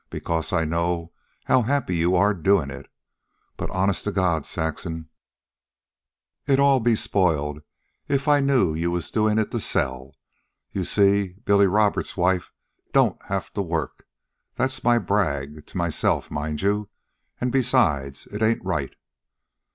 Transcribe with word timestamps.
Because 0.09 0.51
I 0.51 0.65
know 0.65 1.11
how 1.45 1.61
happy 1.61 1.97
you 1.97 2.15
are 2.15 2.31
a 2.31 2.35
doin' 2.43 2.71
it. 2.71 2.87
But 3.55 3.69
honest 3.69 4.03
to 4.05 4.11
God, 4.11 4.47
Saxon, 4.47 5.09
it'd 6.47 6.59
all 6.59 6.79
be 6.79 6.95
spoiled 6.95 7.61
if 8.07 8.27
I 8.27 8.39
knew 8.39 8.73
you 8.73 8.89
was 8.89 9.11
doin' 9.11 9.37
it 9.37 9.51
to 9.51 9.59
sell. 9.59 10.15
You 10.71 10.85
see, 10.85 11.35
Bill 11.45 11.63
Roberts' 11.67 12.17
wife 12.17 12.51
don't 12.93 13.21
have 13.25 13.53
to 13.53 13.61
work. 13.61 14.07
That's 14.55 14.83
my 14.83 14.97
brag 14.97 15.67
to 15.67 15.77
myself, 15.77 16.31
mind 16.31 16.63
you. 16.63 16.89
An' 17.39 17.51
besides, 17.51 18.25
it 18.25 18.41
ain't 18.41 18.65
right." 18.65 18.95